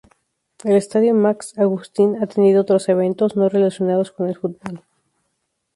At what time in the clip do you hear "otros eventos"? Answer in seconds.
2.61-3.35